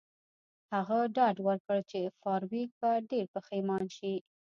[0.73, 4.13] هغه ډاډ ورکړ چې فارویک به ډیر پښیمانه شي